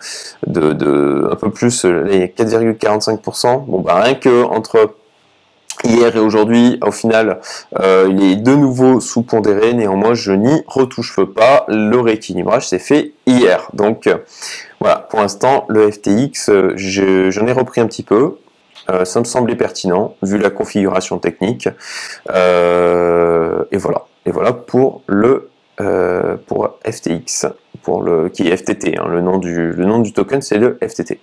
de, 0.47 0.73
de 0.73 1.29
un 1.31 1.35
peu 1.35 1.51
plus 1.51 1.85
les 1.85 2.27
4,45% 2.27 3.65
bon 3.65 3.81
bah 3.81 4.01
rien 4.01 4.15
que 4.15 4.43
entre 4.43 4.95
hier 5.83 6.15
et 6.15 6.19
aujourd'hui 6.19 6.79
au 6.85 6.91
final 6.91 7.39
euh, 7.79 8.07
il 8.09 8.23
est 8.23 8.35
de 8.35 8.55
nouveau 8.55 8.99
sous-pondéré. 8.99 9.73
Néanmoins 9.73 10.13
je 10.13 10.31
n'y 10.31 10.63
retouche 10.67 11.19
pas. 11.23 11.65
Le 11.67 11.99
rééquilibrage 11.99 12.67
s'est 12.67 12.79
fait 12.79 13.13
hier. 13.25 13.69
Donc 13.73 14.09
voilà 14.79 14.97
pour 15.09 15.21
l'instant 15.21 15.65
le 15.69 15.91
FTX 15.91 16.49
j'en 16.75 17.47
ai 17.47 17.51
repris 17.51 17.81
un 17.81 17.87
petit 17.87 18.03
peu 18.03 18.37
euh, 18.89 19.05
ça 19.05 19.19
me 19.19 19.25
semblait 19.25 19.55
pertinent 19.55 20.15
vu 20.21 20.37
la 20.37 20.49
configuration 20.49 21.19
technique. 21.19 21.69
Euh, 22.31 23.63
et 23.71 23.77
voilà. 23.77 24.05
Et 24.25 24.31
voilà 24.31 24.53
pour 24.53 25.03
le 25.07 25.49
euh, 25.79 26.35
pour 26.47 26.77
FTX, 26.85 27.47
pour 27.81 28.03
le 28.03 28.29
qui 28.29 28.47
est 28.47 28.57
FTT. 28.57 28.97
Hein, 28.97 29.07
le 29.09 29.21
nom 29.21 29.37
du 29.37 29.71
le 29.71 29.85
nom 29.85 29.99
du 29.99 30.13
token 30.13 30.41
c'est 30.41 30.57
le 30.57 30.77
FTT. 30.81 31.19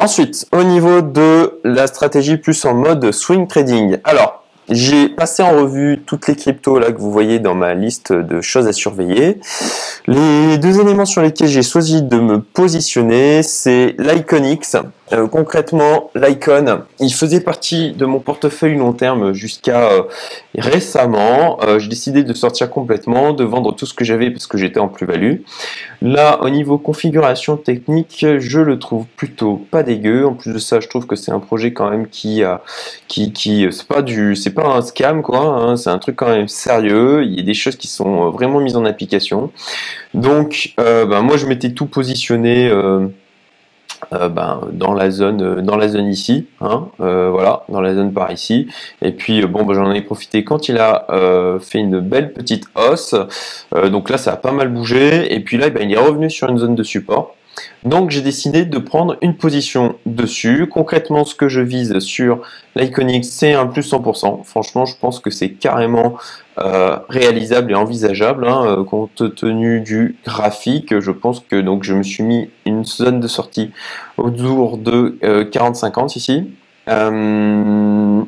ensuite, 0.00 0.46
au 0.52 0.62
niveau 0.62 1.00
de 1.00 1.60
la 1.64 1.86
stratégie 1.86 2.36
plus 2.36 2.64
en 2.64 2.74
mode 2.74 3.12
swing 3.12 3.46
trading. 3.46 3.98
Alors, 4.04 4.40
j'ai 4.70 5.08
passé 5.08 5.42
en 5.42 5.50
revue 5.50 6.00
toutes 6.06 6.28
les 6.28 6.36
cryptos 6.36 6.78
là 6.78 6.92
que 6.92 6.98
vous 6.98 7.10
voyez 7.10 7.40
dans 7.40 7.56
ma 7.56 7.74
liste 7.74 8.12
de 8.12 8.40
choses 8.40 8.68
à 8.68 8.72
surveiller. 8.72 9.40
Les 10.06 10.58
deux 10.58 10.80
éléments 10.80 11.06
sur 11.06 11.22
lesquels 11.22 11.48
j'ai 11.48 11.62
choisi 11.62 12.02
de 12.02 12.18
me 12.18 12.40
positionner, 12.40 13.42
c'est 13.42 13.96
l'Iconix. 13.98 14.76
Euh, 15.12 15.26
concrètement, 15.26 16.10
l'Icon, 16.14 16.82
il 16.98 17.12
faisait 17.12 17.40
partie 17.40 17.92
de 17.92 18.04
mon 18.06 18.20
portefeuille 18.20 18.76
long 18.76 18.92
terme 18.92 19.32
jusqu'à 19.32 19.90
euh, 19.90 20.02
récemment. 20.56 21.58
J'ai 21.78 21.88
décidé 21.88 22.22
de 22.22 22.32
sortir 22.32 22.70
complètement, 22.70 23.32
de 23.32 23.44
vendre 23.44 23.74
tout 23.74 23.86
ce 23.86 23.94
que 23.94 24.04
j'avais 24.04 24.30
parce 24.30 24.46
que 24.46 24.58
j'étais 24.58 24.80
en 24.80 24.88
plus-value. 24.88 25.36
Là, 26.02 26.40
au 26.42 26.50
niveau 26.50 26.78
configuration 26.78 27.56
technique, 27.56 28.24
je 28.38 28.60
le 28.60 28.78
trouve 28.78 29.06
plutôt 29.16 29.64
pas 29.70 29.82
dégueu. 29.82 30.26
En 30.26 30.34
plus 30.34 30.52
de 30.52 30.58
ça, 30.58 30.80
je 30.80 30.88
trouve 30.88 31.06
que 31.06 31.16
c'est 31.16 31.32
un 31.32 31.40
projet 31.40 31.72
quand 31.72 31.90
même 31.90 32.08
qui 32.08 32.42
qui, 33.08 33.32
qui 33.32 33.66
c'est 33.70 33.86
pas 33.86 34.02
du, 34.02 34.36
c'est 34.36 34.54
pas 34.54 34.66
un 34.66 34.82
scam 34.82 35.22
quoi. 35.22 35.40
Hein. 35.40 35.76
c'est 35.76 35.90
un 35.90 35.98
truc 35.98 36.16
quand 36.16 36.28
même 36.28 36.48
sérieux. 36.48 37.24
Il 37.24 37.34
y 37.34 37.40
a 37.40 37.44
des 37.44 37.54
choses 37.54 37.76
qui 37.76 37.88
sont 37.88 38.30
vraiment 38.30 38.60
mises 38.60 38.76
en 38.76 38.84
application. 38.84 39.50
Donc, 40.14 40.74
ben, 40.76 41.22
moi, 41.22 41.36
je 41.36 41.46
m'étais 41.46 41.70
tout 41.70 41.86
positionné. 41.86 42.68
Euh, 42.68 43.08
euh, 44.12 44.28
ben, 44.28 44.60
dans 44.72 44.92
la 44.92 45.10
zone 45.10 45.42
euh, 45.42 45.60
dans 45.60 45.76
la 45.76 45.88
zone 45.88 46.06
ici 46.06 46.46
hein, 46.60 46.88
voilà 46.98 47.64
dans 47.68 47.80
la 47.80 47.94
zone 47.94 48.12
par 48.12 48.32
ici. 48.32 48.68
Et 49.02 49.12
puis 49.12 49.44
bon 49.46 49.64
ben, 49.64 49.74
j'en 49.74 49.92
ai 49.92 50.02
profité 50.02 50.44
quand 50.44 50.68
il 50.68 50.78
a 50.78 51.06
fait 51.60 51.78
une 51.78 52.00
belle 52.00 52.32
petite 52.32 52.64
hausse. 52.74 53.14
Donc 53.72 54.10
là 54.10 54.18
ça 54.18 54.32
a 54.32 54.36
pas 54.36 54.52
mal 54.52 54.68
bougé. 54.68 55.34
Et 55.34 55.40
puis 55.40 55.56
là 55.56 55.70
ben, 55.70 55.88
il 55.88 55.94
est 55.94 55.98
revenu 55.98 56.30
sur 56.30 56.48
une 56.48 56.58
zone 56.58 56.74
de 56.74 56.82
support 56.82 57.34
donc 57.84 58.10
j'ai 58.10 58.20
décidé 58.20 58.64
de 58.64 58.78
prendre 58.78 59.16
une 59.22 59.34
position 59.34 59.96
dessus. 60.04 60.66
Concrètement, 60.66 61.24
ce 61.24 61.34
que 61.34 61.48
je 61.48 61.60
vise 61.60 61.98
sur 62.00 62.42
l'Iconic, 62.76 63.24
c'est 63.24 63.54
un 63.54 63.66
plus 63.66 63.90
100%. 63.90 64.44
Franchement, 64.44 64.84
je 64.84 64.94
pense 65.00 65.18
que 65.18 65.30
c'est 65.30 65.50
carrément 65.50 66.16
euh, 66.58 66.98
réalisable 67.08 67.72
et 67.72 67.74
envisageable 67.74 68.46
hein, 68.46 68.64
euh, 68.66 68.84
compte 68.84 69.34
tenu 69.34 69.80
du 69.80 70.16
graphique. 70.26 70.98
Je 71.00 71.10
pense 71.10 71.40
que 71.40 71.60
donc 71.60 71.84
je 71.84 71.94
me 71.94 72.02
suis 72.02 72.22
mis 72.22 72.50
une 72.66 72.84
zone 72.84 73.20
de 73.20 73.28
sortie 73.28 73.70
autour 74.18 74.76
de 74.76 75.18
40-50 75.22 76.02
euh, 76.02 76.06
ici 76.16 76.50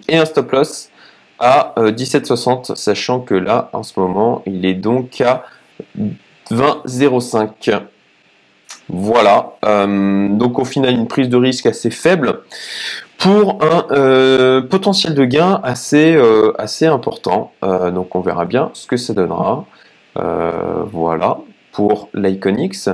et 0.08 0.16
un 0.16 0.24
stop 0.24 0.52
loss 0.52 0.88
à 1.40 1.74
17,60, 1.76 2.76
sachant 2.76 3.18
que 3.18 3.34
là, 3.34 3.68
en 3.72 3.82
ce 3.82 3.98
moment, 3.98 4.42
il 4.46 4.64
est 4.64 4.74
donc 4.74 5.20
à 5.20 5.44
20,05. 6.52 7.82
Voilà, 8.88 9.54
donc 9.62 10.58
au 10.58 10.64
final 10.64 10.92
une 10.92 11.06
prise 11.06 11.28
de 11.28 11.36
risque 11.36 11.66
assez 11.66 11.90
faible 11.90 12.40
pour 13.22 13.62
un 13.62 13.86
euh, 13.92 14.62
potentiel 14.62 15.14
de 15.14 15.24
gain 15.24 15.60
assez, 15.62 16.16
euh, 16.16 16.52
assez 16.58 16.86
important. 16.86 17.52
Euh, 17.62 17.92
donc 17.92 18.16
on 18.16 18.20
verra 18.20 18.46
bien 18.46 18.70
ce 18.74 18.88
que 18.88 18.96
ça 18.96 19.14
donnera. 19.14 19.64
voilà 20.16 21.38
pour 21.70 22.10
l'Iconix. 22.12 22.90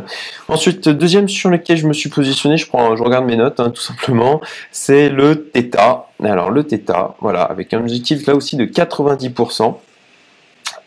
Ensuite, 0.46 0.88
deuxième 0.88 1.28
sur 1.28 1.50
lequel 1.50 1.78
je 1.78 1.88
me 1.88 1.92
suis 1.92 2.10
positionné, 2.10 2.58
je 2.58 2.68
prends, 2.68 2.94
je 2.94 3.02
regarde 3.02 3.24
mes 3.24 3.34
notes 3.34 3.58
hein, 3.58 3.70
tout 3.70 3.80
simplement, 3.80 4.40
c'est 4.70 5.08
le 5.08 5.48
Theta. 5.48 6.06
Alors 6.22 6.50
le 6.50 6.62
Theta, 6.62 7.16
voilà, 7.20 7.42
avec 7.42 7.72
un 7.74 7.80
objectif 7.80 8.26
là 8.26 8.36
aussi 8.36 8.56
de 8.56 8.66
90%. 8.66 9.76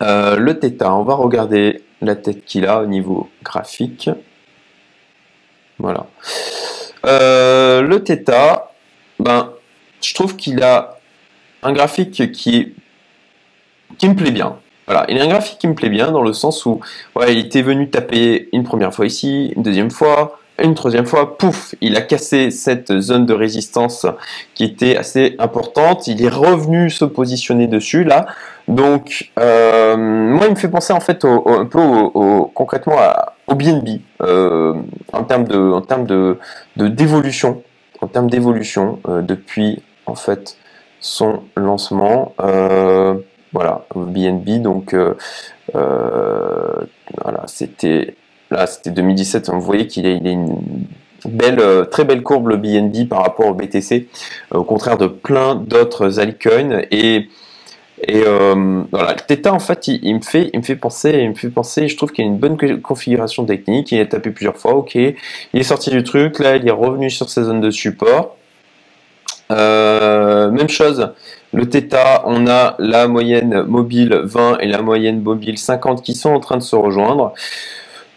le 0.01 0.53
Theta, 0.53 0.93
on 0.93 1.03
va 1.03 1.15
regarder 1.15 1.83
la 2.01 2.15
tête 2.15 2.45
qu'il 2.45 2.65
a 2.67 2.81
au 2.81 2.85
niveau 2.85 3.27
graphique. 3.43 4.09
Voilà. 5.81 6.05
le 7.03 7.97
Theta, 7.99 8.71
ben, 9.19 9.51
je 10.01 10.13
trouve 10.13 10.35
qu'il 10.35 10.61
a 10.63 10.97
un 11.63 11.73
graphique 11.73 12.31
qui, 12.31 12.73
me 14.03 14.13
plaît 14.15 14.31
bien. 14.31 14.57
Voilà, 14.87 15.05
il 15.09 15.19
a 15.19 15.23
un 15.23 15.27
graphique 15.27 15.59
qui 15.59 15.67
me 15.67 15.75
plaît 15.75 15.89
bien 15.89 16.11
dans 16.11 16.23
le 16.23 16.33
sens 16.33 16.65
où 16.65 16.81
il 17.27 17.37
était 17.37 17.61
venu 17.61 17.89
taper 17.89 18.49
une 18.51 18.63
première 18.63 18.93
fois 18.93 19.05
ici, 19.05 19.53
une 19.55 19.63
deuxième 19.63 19.91
fois, 19.91 20.40
une 20.59 20.75
troisième 20.75 21.05
fois, 21.05 21.37
pouf, 21.37 21.75
il 21.81 21.95
a 21.95 22.01
cassé 22.01 22.51
cette 22.51 22.99
zone 22.99 23.25
de 23.25 23.33
résistance 23.33 24.05
qui 24.53 24.63
était 24.63 24.97
assez 24.97 25.35
importante. 25.39 26.07
Il 26.07 26.23
est 26.23 26.29
revenu 26.29 26.89
se 26.89 27.05
positionner 27.05 27.67
dessus 27.67 28.03
là. 28.03 28.27
Donc, 28.67 29.31
euh, 29.39 29.97
moi, 29.97 30.45
il 30.45 30.51
me 30.51 30.55
fait 30.55 30.69
penser 30.69 30.93
en 30.93 30.99
fait 30.99 31.25
un 31.25 31.65
peu 31.65 31.79
concrètement 32.53 32.97
au 33.47 33.55
BNB 33.55 34.01
euh, 34.21 34.75
en 35.13 35.23
termes 35.23 35.45
de, 35.45 35.57
en 35.57 35.81
termes 35.81 36.05
de 36.05 36.37
d'évolution 36.77 37.63
en 38.01 38.07
termes 38.07 38.29
d'évolution 38.29 38.99
euh, 39.07 39.21
depuis 39.21 39.83
en 40.05 40.15
fait 40.15 40.57
son 40.99 41.43
lancement. 41.55 42.33
Voilà, 43.53 43.85
BNB, 43.95 44.61
donc 44.61 44.95
voilà, 45.73 47.43
c'était 47.47 48.15
là, 48.51 48.67
c'était 48.67 48.91
2017. 48.91 49.49
Vous 49.49 49.61
voyez 49.61 49.87
qu'il 49.87 50.05
a 50.05 50.11
une 50.11 50.57
belle, 51.25 51.87
très 51.89 52.03
belle 52.03 52.23
courbe 52.23 52.47
le 52.47 52.57
BNB 52.57 53.07
par 53.07 53.23
rapport 53.23 53.47
au 53.47 53.53
BTC, 53.53 54.07
au 54.53 54.63
contraire 54.63 54.97
de 54.97 55.07
plein 55.07 55.55
d'autres 55.55 56.19
altcoins 56.19 56.81
et 56.91 57.27
et 58.07 58.23
voilà, 58.23 59.13
le 59.13 59.19
Theta 59.27 59.53
en 59.53 59.59
fait, 59.59 59.87
il, 59.87 60.15
me 60.15 60.21
fait, 60.21 60.49
il 60.53 60.59
me 60.59 60.63
fait 60.63 60.75
penser, 60.75 61.19
il 61.21 61.29
me 61.29 61.35
fait 61.35 61.49
penser. 61.49 61.87
Je 61.87 61.95
trouve 61.95 62.11
qu'il 62.11 62.25
y 62.25 62.27
a 62.27 62.31
une 62.31 62.39
bonne 62.39 62.57
configuration 62.81 63.45
technique. 63.45 63.91
Il 63.91 63.99
a 63.99 64.05
tapé 64.05 64.31
plusieurs 64.31 64.57
fois, 64.57 64.73
ok. 64.73 64.95
Il 64.95 65.15
est 65.53 65.63
sorti 65.63 65.91
du 65.91 66.03
truc, 66.03 66.39
là, 66.39 66.55
il 66.55 66.67
est 66.67 66.71
revenu 66.71 67.11
sur 67.11 67.29
sa 67.29 67.43
zone 67.43 67.61
de 67.61 67.69
support. 67.69 68.37
Euh, 69.51 70.49
même 70.49 70.69
chose, 70.69 71.11
le 71.53 71.69
Theta, 71.69 72.23
on 72.25 72.47
a 72.47 72.75
la 72.79 73.07
moyenne 73.07 73.63
mobile 73.63 74.21
20 74.23 74.59
et 74.59 74.67
la 74.67 74.81
moyenne 74.81 75.21
mobile 75.21 75.57
50 75.57 76.01
qui 76.01 76.15
sont 76.15 76.29
en 76.29 76.39
train 76.39 76.57
de 76.57 76.63
se 76.63 76.75
rejoindre. 76.75 77.33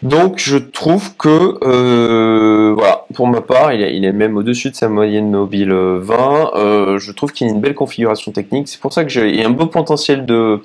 Donc 0.05 0.37
je 0.37 0.57
trouve 0.57 1.15
que, 1.17 1.57
euh, 1.63 2.75
voilà, 2.75 3.05
pour 3.15 3.25
ma 3.25 3.41
part, 3.41 3.73
il 3.73 4.05
est, 4.05 4.11
même 4.11 4.37
au-dessus 4.37 4.69
de 4.69 4.75
sa 4.75 4.87
moyenne 4.87 5.31
mobile 5.31 5.73
20. 5.73 6.51
Euh, 6.53 6.99
je 6.99 7.11
trouve 7.11 7.31
qu'il 7.31 7.47
a 7.47 7.49
une 7.49 7.59
belle 7.59 7.73
configuration 7.73 8.31
technique. 8.31 8.67
C'est 8.67 8.79
pour 8.79 8.93
ça 8.93 9.03
que 9.03 9.09
j'ai 9.09 9.43
un 9.43 9.49
beau 9.49 9.65
potentiel 9.65 10.27
de, 10.27 10.61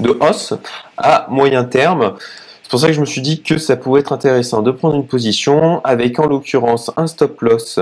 de 0.00 0.08
hausse 0.08 0.54
à 0.96 1.26
moyen 1.28 1.64
terme. 1.64 2.14
C'est 2.62 2.70
pour 2.70 2.80
ça 2.80 2.86
que 2.86 2.94
je 2.94 3.00
me 3.00 3.04
suis 3.04 3.20
dit 3.20 3.42
que 3.42 3.58
ça 3.58 3.76
pouvait 3.76 4.00
être 4.00 4.14
intéressant 4.14 4.62
de 4.62 4.70
prendre 4.70 4.94
une 4.94 5.06
position 5.06 5.82
avec 5.84 6.18
en 6.18 6.26
l'occurrence 6.26 6.90
un 6.96 7.06
stop 7.06 7.38
loss 7.42 7.78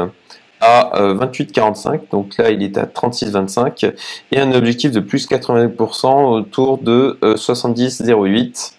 à 0.60 0.90
28,45, 1.14 1.94
euh, 1.94 1.98
donc 2.10 2.36
là 2.36 2.50
il 2.50 2.64
est 2.64 2.78
à 2.78 2.86
36,25 2.86 3.92
et 4.32 4.40
un 4.40 4.50
objectif 4.52 4.90
de 4.90 4.98
plus 4.98 5.28
80% 5.28 6.24
autour 6.32 6.78
de 6.78 7.16
70,08. 7.22 8.72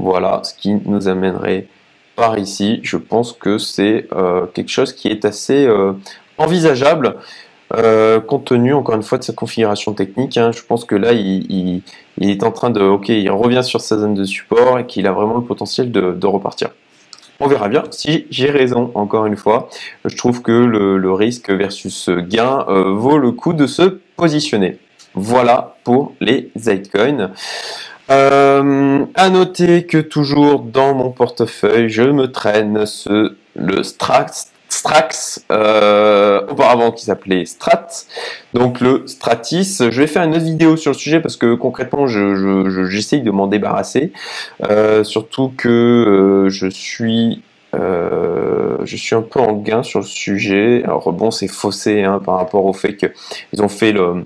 Voilà 0.00 0.40
ce 0.44 0.54
qui 0.54 0.74
nous 0.84 1.08
amènerait 1.08 1.66
par 2.14 2.38
ici. 2.38 2.80
Je 2.82 2.96
pense 2.96 3.32
que 3.32 3.58
c'est 3.58 4.06
euh, 4.12 4.46
quelque 4.46 4.70
chose 4.70 4.92
qui 4.92 5.08
est 5.08 5.24
assez 5.24 5.66
euh, 5.66 5.92
envisageable. 6.36 7.16
Euh, 7.74 8.18
compte 8.20 8.46
tenu 8.46 8.72
encore 8.72 8.94
une 8.94 9.02
fois 9.02 9.18
de 9.18 9.24
sa 9.24 9.34
configuration 9.34 9.92
technique, 9.92 10.38
hein. 10.38 10.52
je 10.52 10.62
pense 10.62 10.86
que 10.86 10.94
là 10.94 11.12
il, 11.12 11.82
est 12.18 12.42
en 12.42 12.50
train 12.50 12.70
de, 12.70 12.80
ok, 12.80 13.10
il 13.10 13.30
revient 13.30 13.62
sur 13.62 13.82
sa 13.82 13.98
zone 13.98 14.14
de 14.14 14.24
support 14.24 14.78
et 14.78 14.86
qu'il 14.86 15.06
a 15.06 15.12
vraiment 15.12 15.34
le 15.34 15.42
potentiel 15.42 15.92
de, 15.92 16.26
repartir. 16.26 16.70
On 17.40 17.46
verra 17.46 17.68
bien 17.68 17.84
si 17.90 18.26
j'ai 18.30 18.50
raison, 18.50 18.90
encore 18.94 19.26
une 19.26 19.36
fois. 19.36 19.68
Je 20.06 20.16
trouve 20.16 20.40
que 20.40 20.50
le, 20.50 21.12
risque 21.12 21.50
versus 21.50 22.08
gain 22.08 22.64
vaut 22.68 23.18
le 23.18 23.32
coup 23.32 23.52
de 23.52 23.66
se 23.66 23.82
positionner. 24.16 24.78
Voilà 25.14 25.76
pour 25.84 26.14
les 26.20 26.50
altcoins. 26.66 27.32
Euh, 28.10 29.04
à 29.14 29.30
noter 29.30 29.84
que 29.84 29.98
toujours 29.98 30.60
dans 30.60 30.94
mon 30.94 31.10
portefeuille, 31.10 31.90
je 31.90 32.02
me 32.02 32.32
traîne 32.32 32.86
ce, 32.86 33.36
le 33.54 33.82
Strax, 33.82 34.50
Strax 34.68 35.44
euh, 35.50 36.40
auparavant 36.48 36.90
qui 36.92 37.04
s'appelait 37.04 37.44
Strat, 37.44 37.88
donc 38.54 38.80
le 38.80 39.06
Stratis. 39.06 39.78
Je 39.80 40.00
vais 40.00 40.06
faire 40.06 40.22
une 40.22 40.34
autre 40.34 40.44
vidéo 40.44 40.76
sur 40.76 40.92
le 40.92 40.96
sujet 40.96 41.20
parce 41.20 41.36
que 41.36 41.54
concrètement, 41.54 42.06
j'essaye 42.06 43.20
je, 43.20 43.24
de 43.24 43.30
m'en 43.30 43.46
débarrasser, 43.46 44.12
euh, 44.64 45.04
surtout 45.04 45.52
que 45.56 45.68
euh, 45.68 46.48
je 46.48 46.68
suis 46.68 47.42
euh, 47.74 48.78
je 48.84 48.96
suis 48.96 49.14
un 49.14 49.22
peu 49.22 49.40
en 49.40 49.52
gain 49.52 49.82
sur 49.82 50.00
le 50.00 50.06
sujet. 50.06 50.82
Alors 50.84 51.12
bon, 51.12 51.30
c'est 51.30 51.48
faussé 51.48 52.02
hein, 52.02 52.20
par 52.24 52.36
rapport 52.36 52.64
au 52.64 52.72
fait 52.72 52.96
qu'ils 52.96 53.62
ont 53.62 53.68
fait 53.68 53.92
le, 53.92 54.24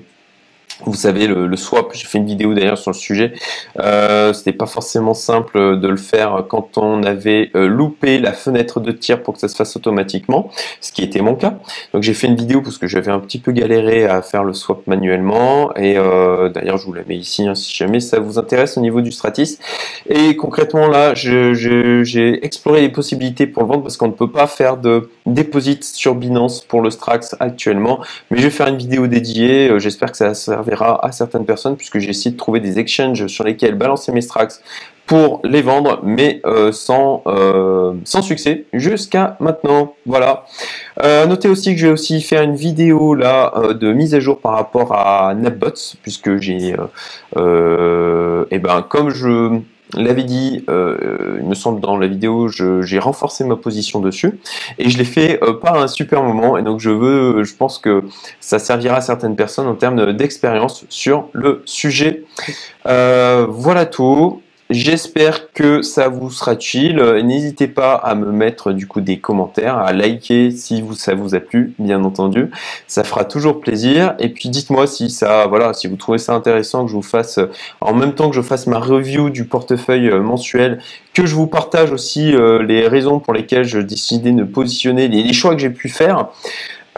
vous 0.84 0.94
savez, 0.94 1.26
le, 1.26 1.56
swap, 1.56 1.90
j'ai 1.92 2.06
fait 2.06 2.18
une 2.18 2.26
vidéo 2.26 2.54
d'ailleurs 2.54 2.78
sur 2.78 2.90
le 2.90 2.96
sujet. 2.96 3.32
Euh, 3.78 4.32
C'était 4.32 4.52
pas 4.52 4.66
forcément 4.66 5.14
simple 5.14 5.78
de 5.78 5.88
le 5.88 5.96
faire 5.96 6.44
quand 6.48 6.78
on 6.78 7.02
avait 7.02 7.50
euh, 7.54 7.68
loupé 7.68 8.18
la 8.18 8.32
fenêtre 8.32 8.80
de 8.80 8.92
tir 8.92 9.22
pour 9.22 9.34
que 9.34 9.40
ça 9.40 9.48
se 9.48 9.56
fasse 9.56 9.76
automatiquement, 9.76 10.50
ce 10.80 10.92
qui 10.92 11.02
était 11.02 11.20
mon 11.20 11.34
cas. 11.34 11.54
Donc 11.92 12.02
j'ai 12.02 12.14
fait 12.14 12.26
une 12.26 12.36
vidéo 12.36 12.62
parce 12.62 12.78
que 12.78 12.86
j'avais 12.86 13.10
un 13.10 13.20
petit 13.20 13.38
peu 13.38 13.52
galéré 13.52 14.06
à 14.06 14.22
faire 14.22 14.44
le 14.44 14.52
swap 14.52 14.86
manuellement. 14.86 15.74
Et 15.76 15.96
euh, 15.96 16.48
d'ailleurs, 16.48 16.78
je 16.78 16.86
vous 16.86 16.92
la 16.92 17.02
mets 17.06 17.16
ici 17.16 17.46
hein, 17.46 17.54
si 17.54 17.74
jamais 17.74 18.00
ça 18.00 18.18
vous 18.18 18.38
intéresse 18.38 18.76
au 18.76 18.80
niveau 18.80 19.00
du 19.00 19.12
Stratis. 19.12 19.58
Et 20.08 20.36
concrètement 20.36 20.88
là, 20.88 21.14
j'ai 21.14 22.44
exploré 22.44 22.80
les 22.80 22.88
possibilités 22.88 23.46
pour 23.46 23.62
le 23.62 23.68
vendre 23.68 23.82
parce 23.82 23.96
qu'on 23.96 24.08
ne 24.08 24.12
peut 24.12 24.30
pas 24.30 24.46
faire 24.46 24.76
de 24.76 25.10
deposit 25.26 25.84
sur 25.84 26.14
Binance 26.14 26.62
pour 26.62 26.80
le 26.82 26.90
Strax 26.90 27.36
actuellement. 27.40 28.00
Mais 28.30 28.38
je 28.38 28.44
vais 28.44 28.50
faire 28.50 28.66
une 28.66 28.78
vidéo 28.78 29.06
dédiée. 29.06 29.70
Euh, 29.70 29.78
j'espère 29.78 30.10
que 30.12 30.16
ça 30.16 30.56
va 30.56 30.61
servir 30.62 30.82
à 31.02 31.12
certaines 31.12 31.44
personnes 31.44 31.76
puisque 31.76 31.98
j'ai 31.98 32.10
essayé 32.10 32.30
de 32.30 32.36
trouver 32.36 32.60
des 32.60 32.78
exchanges 32.78 33.26
sur 33.26 33.44
lesquels 33.44 33.74
balancer 33.74 34.12
mes 34.12 34.20
Strax 34.20 34.62
pour 35.06 35.40
les 35.44 35.62
vendre, 35.62 36.00
mais 36.04 36.40
euh, 36.46 36.70
sans, 36.70 37.22
euh, 37.26 37.94
sans 38.04 38.22
succès 38.22 38.64
jusqu'à 38.72 39.36
maintenant. 39.40 39.94
Voilà. 40.06 40.44
Euh, 41.02 41.26
notez 41.26 41.48
aussi 41.48 41.74
que 41.74 41.80
je 41.80 41.86
vais 41.86 41.92
aussi 41.92 42.20
faire 42.20 42.42
une 42.42 42.54
vidéo 42.54 43.14
là 43.14 43.52
de 43.74 43.92
mise 43.92 44.14
à 44.14 44.20
jour 44.20 44.38
par 44.38 44.52
rapport 44.52 44.94
à 44.94 45.34
NapBots, 45.34 45.96
puisque 46.02 46.38
j'ai, 46.40 46.74
et 47.36 48.58
ben 48.58 48.82
comme 48.88 49.10
je 49.10 49.60
l'avais 49.94 50.24
dit, 50.24 50.64
il 50.68 51.44
me 51.44 51.54
semble 51.54 51.80
dans 51.80 51.96
la 51.96 52.06
vidéo, 52.06 52.48
j'ai 52.48 52.98
renforcé 52.98 53.44
ma 53.44 53.56
position 53.56 54.00
dessus 54.00 54.38
et 54.78 54.88
je 54.88 54.98
l'ai 54.98 55.04
fait 55.04 55.40
par 55.60 55.80
un 55.80 55.88
super 55.88 56.22
moment 56.22 56.56
et 56.56 56.62
donc 56.62 56.80
je 56.80 56.90
veux, 56.90 57.44
je 57.44 57.54
pense 57.54 57.78
que 57.78 58.02
ça 58.40 58.58
servira 58.58 58.96
à 58.96 59.00
certaines 59.00 59.36
personnes 59.36 59.66
en 59.66 59.74
termes 59.74 60.12
d'expérience 60.12 60.84
sur 60.88 61.28
le 61.32 61.62
sujet. 61.64 62.24
voilà 62.84 63.86
tout. 63.86 64.42
J'espère 64.72 65.52
que 65.52 65.82
ça 65.82 66.08
vous 66.08 66.30
sera 66.30 66.54
utile. 66.54 66.96
N'hésitez 67.24 67.68
pas 67.68 67.94
à 67.94 68.14
me 68.14 68.32
mettre 68.32 68.72
du 68.72 68.86
coup 68.86 69.02
des 69.02 69.18
commentaires, 69.18 69.76
à 69.76 69.92
liker 69.92 70.50
si 70.50 70.82
ça 70.96 71.14
vous 71.14 71.34
a 71.34 71.40
plu, 71.40 71.74
bien 71.78 72.02
entendu. 72.04 72.50
Ça 72.86 73.04
fera 73.04 73.24
toujours 73.24 73.60
plaisir. 73.60 74.14
Et 74.18 74.30
puis 74.30 74.48
dites-moi 74.48 74.86
si 74.86 75.10
ça, 75.10 75.46
voilà, 75.46 75.74
si 75.74 75.88
vous 75.88 75.96
trouvez 75.96 76.18
ça 76.18 76.34
intéressant 76.34 76.84
que 76.84 76.90
je 76.90 76.96
vous 76.96 77.02
fasse, 77.02 77.38
en 77.82 77.92
même 77.92 78.14
temps 78.14 78.30
que 78.30 78.36
je 78.36 78.40
fasse 78.40 78.66
ma 78.66 78.78
review 78.78 79.28
du 79.28 79.44
portefeuille 79.44 80.08
euh, 80.08 80.20
mensuel, 80.20 80.80
que 81.12 81.26
je 81.26 81.34
vous 81.34 81.46
partage 81.46 81.92
aussi 81.92 82.34
euh, 82.34 82.62
les 82.62 82.88
raisons 82.88 83.20
pour 83.20 83.34
lesquelles 83.34 83.64
je 83.64 83.78
décidé 83.78 84.32
de 84.32 84.44
positionner 84.44 85.08
les 85.08 85.32
choix 85.34 85.54
que 85.54 85.60
j'ai 85.60 85.70
pu 85.70 85.88
faire. 85.88 86.28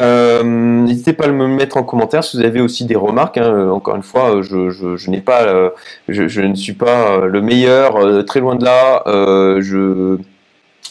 Euh, 0.01 0.43
n'hésitez 0.43 1.13
pas 1.13 1.27
à 1.27 1.29
me 1.29 1.47
mettre 1.47 1.77
en 1.77 1.85
commentaire 1.85 2.25
si 2.25 2.37
vous 2.37 2.45
avez 2.45 2.61
aussi 2.61 2.85
des 2.85 2.97
remarques. 2.97 3.39
Hein. 3.39 3.53
Euh, 3.53 3.71
encore 3.71 3.97
une 3.97 4.03
fois, 4.03 4.43
je, 4.43 4.57
euh, 4.57 6.49
ne 6.49 6.55
suis 6.55 6.73
pas 6.73 7.19
le 7.27 7.41
meilleur, 7.41 8.25
très 8.27 8.41
loin 8.41 8.57
de 8.57 8.65
là. 8.65 9.03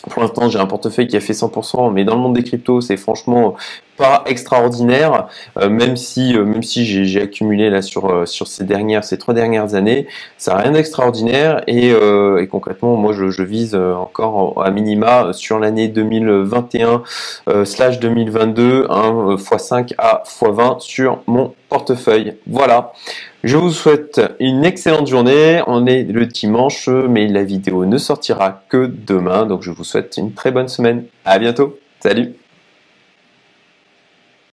pour 0.09 0.21
l'instant, 0.21 0.49
j'ai 0.49 0.59
un 0.59 0.65
portefeuille 0.65 1.07
qui 1.07 1.17
a 1.17 1.21
fait 1.21 1.33
100%, 1.33 1.91
mais 1.91 2.05
dans 2.05 2.15
le 2.15 2.21
monde 2.21 2.33
des 2.35 2.43
cryptos, 2.43 2.81
c'est 2.81 2.97
franchement 2.97 3.55
pas 3.97 4.23
extraordinaire, 4.25 5.27
euh, 5.59 5.69
même 5.69 5.97
si 5.97 6.35
euh, 6.35 6.45
même 6.45 6.63
si 6.63 6.85
j'ai 6.85 7.21
accumulé 7.21 7.69
là 7.69 7.81
sur 7.81 8.09
euh, 8.09 8.25
sur 8.25 8.47
ces 8.47 8.63
dernières 8.63 9.03
ces 9.03 9.17
trois 9.17 9.33
dernières 9.33 9.75
années, 9.75 10.07
ça 10.37 10.53
n'a 10.53 10.61
rien 10.61 10.71
d'extraordinaire 10.71 11.61
et, 11.67 11.93
concrètement, 12.49 12.95
moi 12.95 13.13
je, 13.13 13.43
vise 13.43 13.75
encore 13.75 14.63
à 14.63 14.71
minima 14.71 15.33
sur 15.33 15.59
l'année 15.59 15.87
2021 15.87 17.03
slash 17.65 17.99
2022 17.99 18.87
un 18.89 19.35
x5 19.35 19.93
à 19.97 20.23
x20 20.25 20.79
sur 20.79 21.19
mon 21.27 21.53
portefeuille. 21.69 22.35
Voilà. 22.47 22.93
Je 23.43 23.57
vous 23.57 23.71
souhaite 23.71 24.21
une 24.39 24.63
excellente 24.63 25.07
journée. 25.07 25.61
On 25.67 25.85
est 25.85 26.03
le 26.03 26.25
dimanche, 26.25 26.87
mais 26.87 27.27
la 27.27 27.43
vidéo 27.43 27.85
ne 27.85 27.97
sortira 27.97 28.63
que 28.69 28.85
demain. 28.85 29.45
Donc 29.45 29.63
je 29.63 29.71
vous 29.71 29.83
souhaite 29.83 30.15
une 30.17 30.33
très 30.33 30.51
bonne 30.51 30.69
semaine. 30.69 31.05
À 31.25 31.39
bientôt. 31.39 31.77
Salut 31.99 32.42